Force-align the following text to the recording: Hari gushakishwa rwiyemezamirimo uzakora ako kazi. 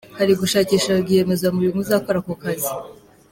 Hari 0.17 0.31
gushakishwa 0.41 0.91
rwiyemezamirimo 1.01 1.79
uzakora 1.83 2.17
ako 2.21 2.33
kazi. 2.41 2.71